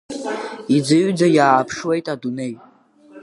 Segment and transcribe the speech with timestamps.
[0.75, 2.53] Иӡыҩӡа иааԥшуеит адунеи.